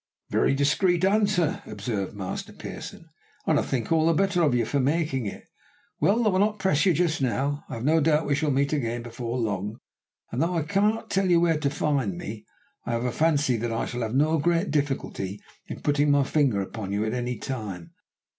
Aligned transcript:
"A 0.31 0.31
very 0.31 0.55
discreet 0.55 1.05
answer," 1.05 1.61
observed 1.67 2.15
Master 2.15 2.51
Pearson, 2.51 3.07
"and 3.45 3.59
I 3.59 3.61
think 3.61 3.91
all 3.91 4.07
the 4.07 4.15
better 4.15 4.41
of 4.41 4.55
you 4.55 4.65
for 4.65 4.79
making 4.79 5.27
it. 5.27 5.43
Well, 5.99 6.25
I 6.25 6.29
will 6.29 6.39
not 6.39 6.57
press 6.57 6.87
you 6.87 6.93
just 6.95 7.21
now. 7.21 7.63
I 7.69 7.75
have 7.75 7.83
no 7.85 7.99
doubt 7.99 8.25
we 8.25 8.33
shall 8.33 8.49
meet 8.49 8.73
again 8.73 9.03
before 9.03 9.37
long, 9.37 9.77
and 10.31 10.41
though 10.41 10.55
I 10.57 10.63
cannot 10.63 11.11
tell 11.11 11.29
you 11.29 11.39
where 11.39 11.59
to 11.59 11.69
find 11.69 12.17
me, 12.17 12.47
I 12.83 12.93
have 12.93 13.05
a 13.05 13.11
fancy 13.11 13.57
that 13.57 13.71
I 13.71 13.85
shall 13.85 14.01
have 14.01 14.15
no 14.15 14.39
great 14.39 14.71
difficulty 14.71 15.39
in 15.67 15.81
putting 15.83 16.09
my 16.09 16.23
finger 16.23 16.61
upon 16.63 16.91
you 16.91 17.05
at 17.05 17.13
any 17.13 17.37
time. 17.37 17.91